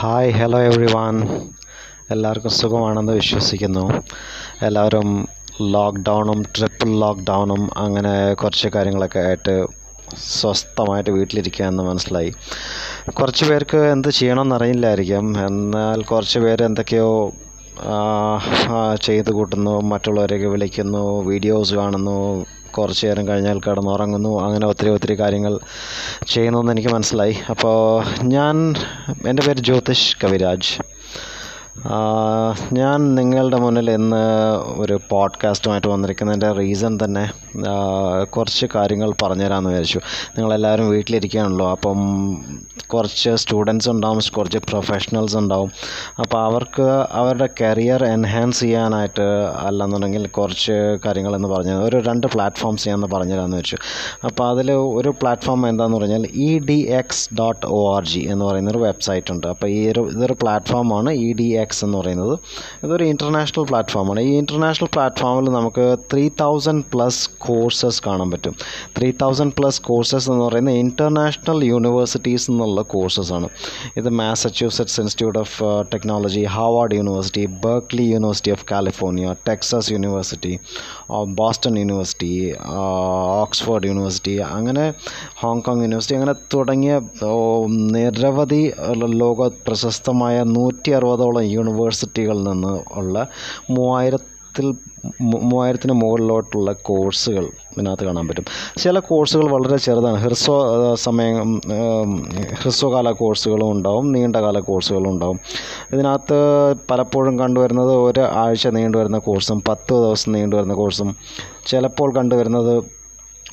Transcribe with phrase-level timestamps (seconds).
[0.00, 1.16] Hi hello every one
[2.12, 3.82] എല്ലാവർക്കും സുഖമാണെന്ന് വിശ്വസിക്കുന്നു.
[4.66, 5.08] എല്ലാവരും
[5.74, 9.54] ലോക്ക്ഡൗണും ട്രിപ്പിൾ ലോക്ക്ഡൗണും അങ്ങനെ കുറച്ച് കാര്യങ്ങളൊക്കെ ആയിട്ട്
[10.38, 12.30] സ്വസ്ഥമായിട്ട് വീട്ടിലിരിക്കുകയെന്ന് മനസ്സിലായി.
[13.18, 15.28] കുറച്ച് പേർക്ക് എന്ത് ചെയ്യണമെന്ന് അറിയില്ലായിരിക്കും.
[15.48, 17.10] എന്നാൽ കുറച്ച് പേര് എന്തൊക്കെയോ
[19.08, 22.18] ചെയ്ത് കൂട്ടുന്നു മറ്റുള്ളവരെയൊക്കെ വിളിക്കുന്നു വീഡിയോസ് കാണുന്നു
[22.78, 24.40] കുറച്ച് നേരം കഴിഞ്ഞാൽ കിടന്നുറങ്ങുന്നു.
[24.40, 25.58] അങ്ങനെ ഒത്തിരി ഒത്തിരി കാര്യങ്ങൾ
[26.28, 27.36] ചെയ്യുന്നു എന്ന് എനിക്ക് മനസ്സിലായി.
[27.50, 28.74] അപ്പോൾ ഞാൻ
[29.26, 30.91] എന്റെ പേര് ജ്യോതിഷ് കവിരാജ്.
[32.72, 34.24] ഞാൻ നിങ്ങളുടെ മുന്നിൽ ഇന്ന്
[34.80, 37.24] ഒരു പോഡ്കാസ്റ്റുമായിട്ട് വന്നിരിക്കുന്നതിന്റെ റീസൺ തന്നെ
[38.24, 40.00] കുറച്ച് കാര്യങ്ങൾ പറഞ്ഞു പറഞ്ഞുതരാമെന്ന് വിചാരിച്ചു.
[40.36, 41.98] നിങ്ങളെല്ലാവരും വീട്ടിലിരിക്കുകയാണല്ലോ അപ്പം
[42.86, 45.70] കുറച്ച് സ്റ്റുഡൻസ് ഉണ്ടാവും കുറച്ച് പ്രൊഫഷണൽസ് ഉണ്ടാവും.
[46.18, 49.26] അപ്പോൾ അവർക്ക് അവരുടെ കരിയർ എൻഹാൻസ് ചെയ്യാനായിട്ട്
[49.66, 53.76] അല്ലെന്നുണ്ടെങ്കിൽ കുറച്ച് കാര്യങ്ങളെന്ന് പറഞ്ഞു ഒരു രണ്ട് പ്ലാറ്റ്ഫോംസ് ഞാൻ പറഞ്ഞു തരാമെന്ന് വെച്ചു
[54.24, 58.78] അപ്പോൾ അതിൽ ഒരു പ്ലാറ്റ്ഫോം എന്താണെന്ന് പറഞ്ഞാൽ E D X dot O R G എന്ന് പറയുന്നൊരു
[58.78, 59.46] വെബ്സൈറ്റ് ഉണ്ട്.
[59.46, 61.48] അപ്പോൾ ഈ ഒരു ഇതൊരു പ്ലാറ്റ്ഫോമാണ് ഇ ഡി
[61.84, 62.34] എന്ന് പറയുന്നത്.
[62.84, 68.54] ഇതൊരു ഇന്റർനാഷണൽ പ്ലാറ്റ്ഫോമാണ് ഈ ഇന്റർനാഷണൽ പ്ലാറ്റ്ഫോമിൽ നമുക്ക് ത്രീ തൗസൻഡ് പ്ലസ് കോഴ്സസ് കാണാൻ പറ്റും.
[68.98, 73.48] ത്രീ തൗസൻഡ് പ്ലസ് കോഴ്സസ് എന്ന് പറയുന്നത് ഇന്റർനാഷണൽ യൂണിവേഴ്സിറ്റീസ് എന്നുള്ള കോഴ്സസ് ആണ്.
[73.96, 80.58] ഇത് Massachusetts Institute of Technology Harvard University Berkeley University of California Texas University
[81.40, 82.32] Boston University
[83.42, 84.84] Oxford University അങ്ങനെ
[85.42, 87.00] ഹോങ്കോങ് യൂണിവേഴ്സിറ്റി അങ്ങനെ തുടങ്ങിയ
[87.96, 88.72] നിരവധി
[89.22, 93.16] ലോക പ്രശസ്തമായ നൂറ്റി അറുപതോളം യൂണിവേഴ്സിറ്റികളിൽ നിന്ന് ഉള്ള
[93.70, 94.66] മൂവായിരത്തിൽ ത്തിൽ
[95.22, 98.44] മൂവായിരത്തിന് മുകളിലോട്ടുള്ള കോഴ്സുകൾ ഇതിനകത്ത് കാണാൻ പറ്റും.
[98.78, 100.16] ചില കോഴ്സുകൾ വളരെ ചെറുതാണ്.
[100.16, 100.54] ഹ്രസ്വ
[100.94, 101.48] സമയം
[102.62, 105.38] ഹ്രസ്വകാല കോഴ്സുകളും ഉണ്ടാവും നീണ്ടകാല കോഴ്സുകളും ഉണ്ടാവും.
[105.92, 106.38] ഇതിനകത്ത്
[106.90, 111.10] പലപ്പോഴും കണ്ടുവരുന്നത് ഒരാഴ്ച നീണ്ടുവരുന്ന കോഴ്സും പത്ത് ദിവസം നീണ്ടുവരുന്ന കോഴ്സും
[111.66, 112.74] ചിലപ്പോൾ കണ്ടുവരുന്നത്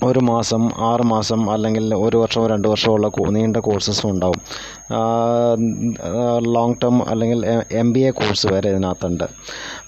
[0.07, 4.41] ഒരു മാസം ആറ് മാസം അല്ലെങ്കിൽ ഒരു വർഷം രണ്ട് വർഷമുള്ള നീണ്ട കോഴ്സസും ഉണ്ടാവും.
[6.55, 7.39] ലോങ് ടേം അല്ലെങ്കിൽ
[7.81, 9.25] എം ബി എ കോഴ്സ് വരെ ഇതിനകത്തുണ്ട്.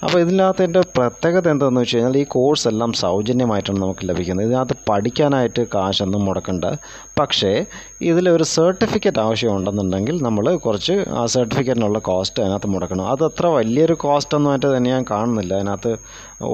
[0.04, 4.46] അപ്പോൾ ഇതിനകത്ത് എന്റെ പ്രത്യേകത എന്താണെന്ന് വെച്ച് കഴിഞ്ഞാൽ ഈ കോഴ്സ് എല്ലാം സൗജന്യമായിട്ടാണ് നമുക്ക് ലഭിക്കുന്നത്.
[4.46, 6.64] ഇതിനകത്ത് പഠിക്കാനായിട്ട് കാശൊന്നും മുടക്കണ്ട.
[7.18, 7.50] പക്ഷേ
[8.10, 13.04] ഇതിലൊരു സർട്ടിഫിക്കറ്റ് ആവശ്യമുണ്ടെന്നുണ്ടെങ്കിൽ നമ്മൾ കുറച്ച് ആ സർട്ടിഫിക്കറ്റിനുള്ള കോസ്റ്റ് അതിനകത്ത് മുടക്കണം.
[13.12, 15.52] അത് അത്ര വലിയൊരു കോസ്റ്റ് ഒന്നും ആയിട്ട് തന്നെ ഞാൻ കാണുന്നില്ല.
[15.54, 15.92] അതിനകത്ത്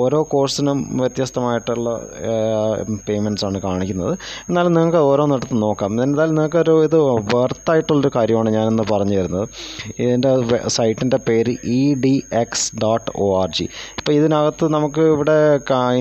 [0.00, 1.90] ഓരോ കോഴ്സിനും വ്യത്യസ്തമായിട്ടുള്ള
[3.06, 4.12] പേയ്മെന്റ്സ് ആണ് കാണിക്കുന്നത്.
[4.48, 5.92] എന്നാലും നിങ്ങൾക്ക് ഓരോന്നിടത്ത് നോക്കാം.
[6.06, 6.98] എന്തായാലും നിങ്ങൾക്കൊരു ഇത്
[7.34, 9.46] വർത്തായിട്ടുള്ളൊരു കാര്യമാണ് ഞാനിന്ന് പറഞ്ഞു തരുന്നത്.
[9.98, 10.32] ഇതിന്റെ
[10.76, 13.66] സൈറ്റിന്റെ പേര് E D X dot O R G
[13.98, 15.38] ഇപ്പോൾ ഇതിനകത്ത് നമുക്ക് ഇവിടെ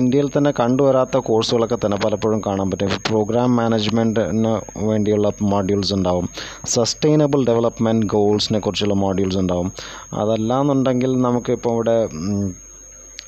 [0.02, 2.92] ഇന്ത്യയിൽ തന്നെ കണ്ടുവരാത്ത കോഴ്സുകളൊക്കെ തന്നെ പലപ്പോഴും കാണാൻ പറ്റും.
[3.10, 6.28] പ്രോഗ്രാം മാനേജ്മെന്റിന് വേണ്ടിയുള്ള മോഡ്യൂൾസ് ഉണ്ടാവും.
[6.66, 9.72] സസ്റ്റൈനബിൾ ഡെവലപ്മെന്റ് ഗോൾസിനെ കുറിച്ചുള്ള മോഡ്യൂൾസ് ഉണ്ടാവും.
[10.12, 11.98] അതല്ലാന്നുണ്ടെങ്കിൽ നമുക്കിപ്പോൾ ഇവിടെ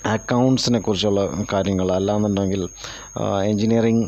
[0.06, 1.92] അക്കൗണ്ട്സിനെ കുറിച്ചുള്ള കാര്യങ്ങൾ.
[1.92, 2.68] അല്ലാന്നുണ്ടെങ്കിൽ
[3.44, 4.04] engineering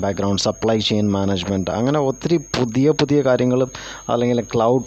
[0.00, 3.70] background supply chain management അങ്ങനെ ഒത്തിരി പുതിയ പുതിയ കാര്യങ്ങളും
[4.08, 4.84] അല്ലെങ്കിൽ cloud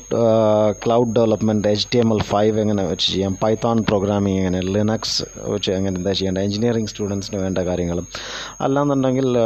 [0.85, 5.71] cloud development H T M L five എങ്ങനെ വെച്ച് ചെയ്യാം പൈത്തോൺ പ്രോഗ്രാമിങ് എങ്ങനെ ലിനക്സ് വെച്ച്
[5.71, 8.07] എങ്ങനെ എന്താ ചെയ്യേണ്ടത് എൻജിനീയറിങ് സ്റ്റുഡൻസിന് വേണ്ട കാര്യങ്ങളും.
[8.61, 9.37] അല്ലാന്നുണ്ടെങ്കിൽ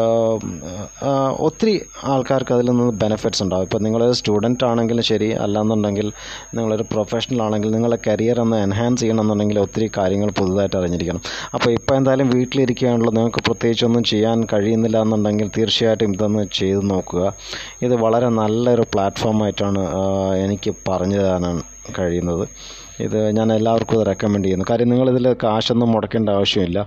[1.39, 3.63] ഒത്തിരി ആൾക്കാർക്ക് അതിൽ നിന്ന് ബെനിഫിറ്റ്സ് ഉണ്ടാവും.
[3.63, 6.11] ഇപ്പോൾ നിങ്ങളൊരു സ്റ്റുഡന്റ് ആണെങ്കിലും ശരി അല്ലാന്നുണ്ടെങ്കിൽ
[6.55, 11.21] നിങ്ങളൊരു പ്രൊഫഷണൽ ആണെങ്കിൽ നിങ്ങളുടെ കരിയർ ഒന്ന് എൻഹാൻസ് ചെയ്യണമെന്നുണ്ടെങ്കിൽ ഒത്തിരി കാര്യങ്ങൾ പുതുതായിട്ട് അറിഞ്ഞിരിക്കണം.
[11.55, 17.33] അപ്പോൾ ഇപ്പോൾ എന്തായാലും വീട്ടിലിരിക്കുകയാണല്ലോ നിങ്ങൾക്ക് പ്രത്യേകിച്ചൊന്നും ചെയ്യാൻ കഴിയുന്നില്ല എന്നുണ്ടെങ്കിൽ തീർച്ചയായിട്ടും ഇതൊന്ന് ചെയ്ത് നോക്കുക.
[17.81, 19.83] ഇത് വളരെ നല്ലൊരു പ്ലാറ്റ്ഫോമായിട്ടാണ്
[20.45, 21.63] എനിക്ക് പറഞ്ഞു തരാനാണ്
[21.99, 22.45] കഴിയുന്നത്.
[23.05, 24.65] ഇത് ഞാൻ എല്ലാവർക്കും ഇത് റെക്കമെൻഡ് ചെയ്യുന്നു.
[24.69, 26.79] കാര്യം നിങ്ങളിതിൽ കാശൊന്നും മുടക്കേണ്ട ആവശ്യമില്ല.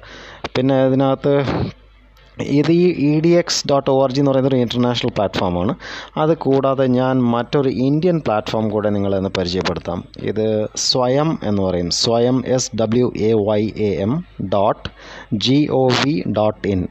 [0.57, 1.35] പിന്നെ ഇതിനകത്ത്
[2.41, 5.75] ഇത് ഈ E D X dot O R G എന്ന് പറയുന്ന ഒരു ഇന്റർനാഷണൽ പ്ലാറ്റ്ഫോമാണ്
[6.17, 10.05] അത് കൂടാതെ ഞാൻ മറ്റൊരു ഇന്ത്യൻ പ്ലാറ്റ്ഫോം കൂടെ നിങ്ങളെ ഒന്ന് പരിചയപ്പെടുത്താം.
[10.23, 11.91] ഇത് സ്വയം എന്ന് പറയും.
[11.91, 14.89] Swayam S W A Y A M dot
[15.33, 16.87] G O V dot in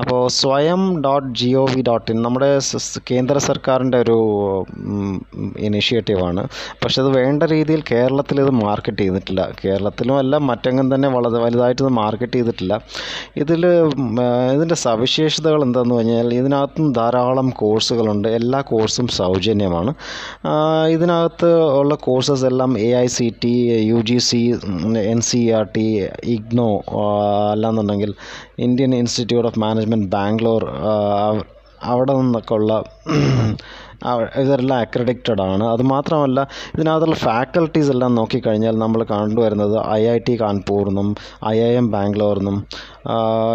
[0.00, 2.50] അപ്പോൾ Swayam dot G O V dot in നമ്മുടെ
[3.10, 4.18] കേന്ദ്ര സർക്കാരിന്റെ ഒരു
[5.68, 6.42] ഇനിഷ്യേറ്റീവാണ്
[6.82, 9.42] പക്ഷെ അത് വേണ്ട രീതിയിൽ കേരളത്തിൽ ഇത് മാർക്കറ്റ് ചെയ്തിട്ടില്ല.
[9.64, 12.74] കേരളത്തിലും അല്ല മറ്റെങ്ങും തന്നെ വളരെ വലുതായിട്ട് ഇത് മാർക്കറ്റ് ചെയ്തിട്ടില്ല.
[13.42, 13.62] ഇതിൽ
[14.56, 18.28] ഇതിന്റെ സവിശേഷതകൾ എന്താണെന്ന് പറഞ്ഞാൽ ഇതിനകത്തും ധാരാളം കോഴ്സുകളുണ്ട്.
[18.40, 19.92] എല്ലാ കോഴ്സും സൗജന്യമാണ്.
[20.96, 21.50] ഇതിനകത്ത്
[21.80, 23.54] ഉള്ള കോഴ്സസ് എല്ലാം A I C T
[23.90, 24.40] U G C
[25.12, 25.86] N C R T
[26.36, 26.68] IGNOU
[27.52, 28.12] അല്ലാന്നുണ്ടെങ്കിൽ
[28.66, 30.64] Indian Institute of Management Bangalore
[31.88, 32.72] അവിടെ നിന്നൊക്കെ ഉള്ള
[34.40, 35.64] ഇതെല്ലാം അക്രഡിക്റ്റഡ് ആണ്.
[35.66, 36.40] അതുമാത്രമല്ല
[36.74, 41.08] ഇതിനകത്തുള്ള ഫാക്കൽറ്റീസ് എല്ലാം നോക്കിക്കഴിഞ്ഞാൽ നമ്മൾ കണ്ടുവരുന്നത് ഐ ഐ ടി കാൺപൂർ എന്നും
[41.46, 42.56] ഐ ഐ എം ബാംഗ്ലൂർ എന്നും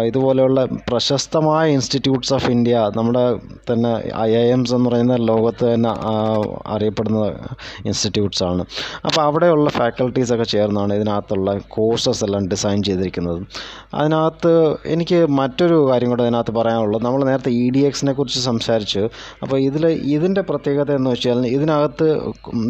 [0.06, 3.36] ഇതുപോലെയുള്ള പ്രശസ്തമായ ഇൻസ്റ്റിറ്റ്യൂട്ട്സ് ഓഫ് ഇന്ത്യ നമ്മുടെ
[3.70, 5.90] തന്നെ ഐ ഐ എംസ് എന്ന് പറയുന്ന ലോകത്ത് തന്നെ
[6.66, 7.20] അറിയപ്പെടുന്ന
[7.86, 8.64] ഇൻസ്റ്റിറ്റ്യൂട്ട്സ് ആണ്.
[9.04, 13.46] അപ്പോൾ അവിടെയുള്ള ഫാക്കൽറ്റീസൊക്കെ ചേർന്നാണ് ഇതിനകത്തുള്ള കോഴ്സസ് എല്ലാം ഡിസൈൻ ചെയ്തിരിക്കുന്നത്.
[13.94, 19.08] അതിനകത്ത് എനിക്ക് മറ്റൊരു കാര്യം കൂടെ അതിനകത്ത് പറയാനുള്ളത് നമ്മൾ നേരത്തെ ഇ ഡി എക്സിനെ കുറിച്ച് സംസാരിച്ചു.
[19.42, 22.08] അപ്പോൾ ഇതിൽ ഇതിന്റെ പ്രത്യേകത എന്ന് വെച്ചാൽ ഇതിനകത്ത്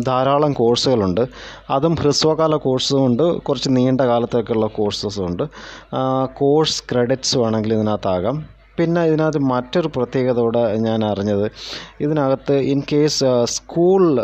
[0.07, 1.25] ധാരാളം കോഴ്സുകളുണ്ട്.
[1.71, 3.41] അതും ഹ്രസ്വകാല കോഴ്സും ഉണ്ട്.
[3.41, 5.45] കുറച്ച് നീണ്ട കാലത്തേക്കുള്ള കോഴ്സസും ഉണ്ട്.
[6.35, 8.37] കോഴ്സ് ക്രെഡിറ്റ്സ് വേണമെങ്കിൽ ഇതിനകത്താകാം
[8.79, 11.51] പിന്നെ ഇതിനകത്ത് മറ്റൊരു പ്രത്യേകതയോടെ ഞാൻ അറിഞ്ഞത്.
[12.01, 14.21] ഇതിനകത്ത് ഇൻ കേസ് സ്കൂൾ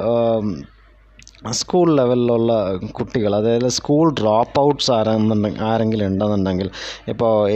[1.48, 6.70] സ്കൂൾ ലെവലിലുള്ള കുട്ടികൾ അതായത് സ്കൂൾ ഡ്രോപ്പ് ഔട്ട്സ് ആരെന്നുണ്ടെങ്കിൽ ആരെങ്കിലും ഉണ്ടെന്നുണ്ടെങ്കിൽ
[7.08, 7.50] ഇപ്പോൾ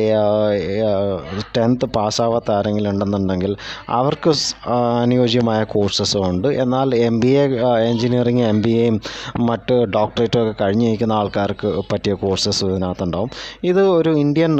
[1.57, 3.57] ടെൻത്ത് പാസ്സാവാത്ത ആരെങ്കിലും ഉണ്ടെന്നുണ്ടെങ്കിൽ
[3.89, 4.33] അവർക്ക്
[4.71, 6.49] അനുയോജ്യമായ കോഴ്സസും ഉണ്ട്.
[6.49, 7.45] എന്നാൽ M B A
[7.89, 9.01] engineering M B എയും
[9.39, 13.31] മറ്റ് ഡോക്ടറേറ്റും ഒക്കെ കഴിഞ്ഞിരിക്കുന്ന ആൾക്കാർക്ക് പറ്റിയ കോഴ്സസ് ഇതിനകത്തുണ്ടാവും.
[13.65, 14.55] ഇത് ഒരു ഇന്ത്യൻ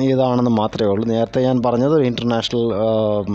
[0.00, 1.06] ഇതാണെന്ന് മാത്രമേ ഉള്ളൂ.
[1.08, 2.64] നേരത്തെ ഞാൻ പറഞ്ഞത് ഒരു ഇന്റർനാഷണൽ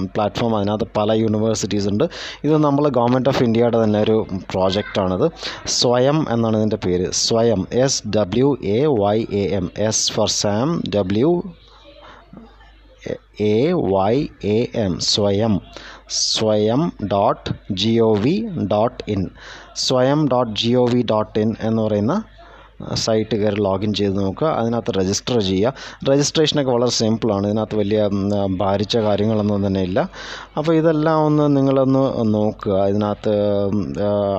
[0.06, 2.04] പ്ലാറ്റ്ഫോം അതിനകത്ത് പല യൂണിവേഴ്സിറ്റീസ് ഉണ്ട്.
[2.44, 5.31] ഇത് നമ്മൾ ഗവൺമെന്റ് ഓഫ് ഇന്ത്യയുടെ തന്നെ ഒരു പ്രോജക്റ്റ് ആണിത്.
[5.65, 7.12] സ്വയം എന്നാണ് ഇതിന്റെ പേര്.
[7.12, 7.68] Swayam.
[7.71, 11.44] S W A Y A M S for Sam W
[13.42, 15.62] A Y A M Swayam.
[16.09, 19.30] Swayam dot G O V dot in
[19.75, 22.24] Swayam dot G O V dot in എന്ന് പറയുന്ന
[22.94, 24.48] site കയറി login ചെയ്ത് നോക്കുക.
[24.48, 25.74] അതിനകത്ത് register ചെയ്യുക.
[26.10, 28.10] രജിസ്ട്രേഷനൊക്കെ വളരെ സിമ്പിളാണ് ഇതിനകത്ത് വലിയ
[28.57, 30.10] ഭാരിച്ച കാര്യങ്ങളൊന്നും തന്നെ ഇല്ല.
[30.57, 32.88] അപ്പോൾ ഇതെല്ലാം ഒന്ന് നിങ്ങളൊന്ന് നോക്കുക.
[32.88, 33.33] ഇതിനകത്ത്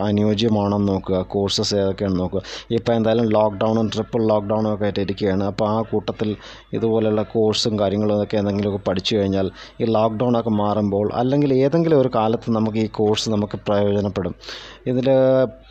[0.06, 1.22] അനുയോജ്യമാണെന്ന് നോക്കുക.
[1.22, 2.42] കോഴ്സസ് ഏതൊക്കെയാണെന്ന് നോക്കുക.
[2.70, 5.44] ഇപ്പോൾ എന്തായാലും ലോക്ക്ഡൗണും ട്രിപ്പിൾ ലോക്ക്ഡൗണും ഒക്കെ ആയിട്ട് ഇരിക്കുകയാണ്.
[5.44, 6.36] അപ്പോൾ ആ കൂട്ടത്തിൽ
[6.72, 9.50] ഇതുപോലെയുള്ള കോഴ്സും കാര്യങ്ങളും ഒക്കെ എന്തെങ്കിലുമൊക്കെ പഠിച്ചു കഴിഞ്ഞാൽ
[9.80, 14.34] ഈ ലോക്ക്ഡൗൺ ഒക്കെ മാറുമ്പോൾ അല്ലെങ്കിൽ ഏതെങ്കിലും ഒരു കാലത്ത് നമുക്ക് ഈ കോഴ്സ് നമുക്ക് പ്രയോജനപ്പെടും.
[14.86, 15.08] ഇതിൽ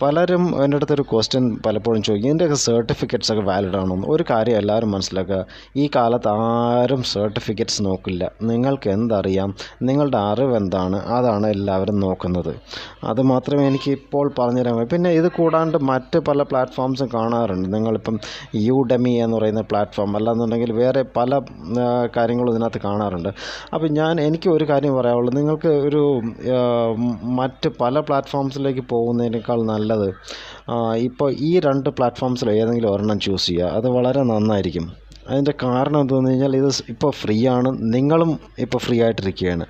[0.01, 2.31] പലരും എന്റെ അടുത്തൊരു ക്വസ്റ്റ്യൻ പലപ്പോഴും ചോദിക്കും.
[2.55, 5.45] ഇതിന്റെയൊക്കെ സർട്ടിഫിക്കറ്റ്സ് ഒക്കെ വാലിഡ് ആണോ ഒരു കാര്യം എല്ലാവരും മനസ്സിലാക്കുക.
[5.77, 8.31] ഈ കാലത്ത് ആരും സർട്ടിഫിക്കറ്റ്സ് നോക്കില്ല.
[8.41, 9.49] നിങ്ങൾക്ക് എന്തറിയാം?
[9.81, 10.97] നിങ്ങളുടെ അറിവ് എന്താണ്?
[11.17, 12.53] അതാണ് എല്ലാവരും നോക്കുന്നത്.
[13.03, 17.67] അത് മാത്രമേ എനിക്ക് ഇപ്പോൾ പറഞ്ഞുതരാൻ പിന്നെ ഇത് കൂടാണ്ട് മറ്റ് പല പ്ലാറ്റ്ഫോംസും കാണാറുണ്ട്.
[17.75, 18.19] നിങ്ങളിപ്പം
[18.55, 21.39] യു ഡെമി എന്ന് പറയുന്ന പ്ലാറ്റ്ഫോം അല്ലാന്നുണ്ടെങ്കിൽ വേറെ പല
[22.17, 23.29] കാര്യങ്ങളും ഇതിനകത്ത് കാണാറുണ്ട്.
[23.73, 26.03] അപ്പോൾ ഞാൻ എനിക്ക് ഒരു കാര്യം പറയാവുള്ളൂ നിങ്ങൾക്ക് ഒരു
[27.39, 30.09] മറ്റ് പല പ്ലാറ്റ്ഫോംസിലേക്ക് പോകുന്നതിനേക്കാൾ നല്ലത്
[31.07, 35.05] ഇപ്പോൾ ഈ രണ്ട് പ്ലാറ്റ്ഫോംസിൽ ഏതെങ്കിലും ഒരെണ്ണം ചൂസ് ചെയ്യുക അത് വളരെ നന്നായിരിക്കും.
[35.29, 39.65] അതിന്റെ കാരണം എന്തെന്ന് കഴിഞ്ഞാൽ ഇത് ഇപ്പോൾ ഫ്രീ ആണ് നിങ്ങളും ഇപ്പോൾ ഫ്രീ ആയിട്ടിരിക്കുകയാണ്.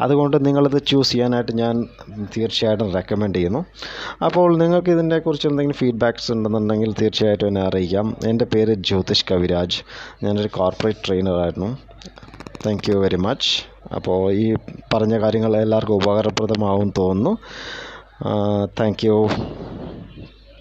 [0.00, 1.88] അതുകൊണ്ട് നിങ്ങളിത് ചൂസ് ചെയ്യാനായിട്ട് ഞാൻ
[2.36, 3.64] തീർച്ചയായിട്ടും റെക്കമെൻഡ് ചെയ്യുന്നു.
[4.24, 8.16] അപ്പോൾ നിങ്ങൾക്ക് ഇതിനെക്കുറിച്ച് എന്തെങ്കിലും ഫീഡ്ബാക്ക്സ് ഉണ്ടെന്നുണ്ടെങ്കിൽ തീർച്ചയായിട്ടും എന്നെ അറിയിക്കാം.
[8.24, 9.78] എന്റെ പേര് ജ്യോതിഷ് കവിരാജ്.
[10.24, 11.78] ഞാനൊരു കോർപ്പറേറ്റ് ട്രെയിനറായിരുന്നു
[12.66, 13.50] താങ്ക് യു വെരി മച്ച്
[13.94, 14.54] അപ്പോൾ ഈ
[14.94, 17.34] പറഞ്ഞ കാര്യങ്ങൾ എല്ലാവർക്കും ഉപകാരപ്രദമാവും തോന്നുന്നു.
[18.80, 19.28] Thank you